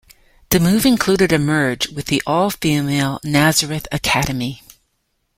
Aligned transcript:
The 0.49 0.59
move 0.59 0.83
included 0.87 1.31
a 1.31 1.37
merge 1.37 1.89
with 1.91 2.07
the 2.07 2.23
all-female 2.25 3.19
Nazareth 3.23 3.87
Academy. 3.91 4.63